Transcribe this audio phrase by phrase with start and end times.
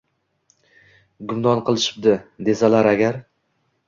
[1.33, 2.13] Gumdon qilishibdi»,
[2.47, 3.21] desalar agar